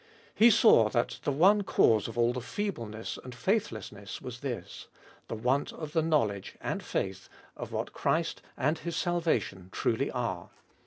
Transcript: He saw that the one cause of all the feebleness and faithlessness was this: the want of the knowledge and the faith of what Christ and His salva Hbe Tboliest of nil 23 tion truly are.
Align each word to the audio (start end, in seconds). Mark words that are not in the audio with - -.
He 0.33 0.49
saw 0.49 0.89
that 0.89 1.19
the 1.25 1.31
one 1.31 1.61
cause 1.61 2.07
of 2.07 2.17
all 2.17 2.33
the 2.33 2.41
feebleness 2.41 3.19
and 3.23 3.35
faithlessness 3.35 4.19
was 4.19 4.39
this: 4.39 4.87
the 5.27 5.35
want 5.35 5.71
of 5.71 5.93
the 5.93 6.01
knowledge 6.01 6.55
and 6.59 6.81
the 6.81 6.85
faith 6.85 7.29
of 7.55 7.71
what 7.71 7.93
Christ 7.93 8.41
and 8.57 8.79
His 8.79 8.95
salva 8.97 9.35
Hbe 9.37 9.37
Tboliest 9.37 9.51
of 9.51 9.53
nil 9.53 9.69
23 9.69 9.69
tion 9.69 9.69
truly 9.71 10.09
are. 10.11 10.49